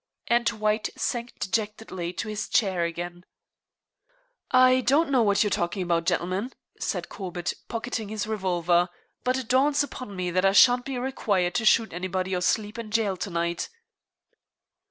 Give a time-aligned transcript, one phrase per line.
[0.25, 3.23] And White sank dejectedly to his chair again.
[4.49, 8.89] "I don't know what you're talking about, gentlemen," said Corbett, pocketing his revolver;
[9.23, 12.79] "but it dawns upon me that I shan't be required to shoot anybody or sleep
[12.79, 13.69] in jail to night."